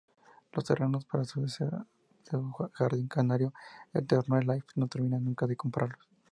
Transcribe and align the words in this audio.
Los 0.53 0.65
terrenos 0.65 1.05
para 1.05 1.25
su 1.25 1.43
deseado 1.43 1.85
Jardín 2.73 3.07
Canario 3.07 3.53
en 3.93 4.07
Tenerife 4.07 4.65
no 4.73 4.87
terminan 4.87 5.23
nunca 5.23 5.45
de 5.45 5.55
comprarlos. 5.55 6.09